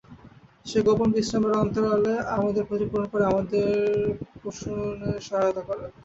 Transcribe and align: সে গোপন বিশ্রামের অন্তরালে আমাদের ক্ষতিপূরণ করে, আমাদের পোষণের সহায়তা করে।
সে 0.65 0.79
গোপন 0.85 1.09
বিশ্রামের 1.15 1.53
অন্তরালে 1.63 2.13
আমাদের 2.35 2.63
ক্ষতিপূরণ 2.67 3.05
করে, 3.11 3.23
আমাদের 3.25 3.67
পোষণের 4.41 5.17
সহায়তা 5.27 5.61
করে। 5.67 5.85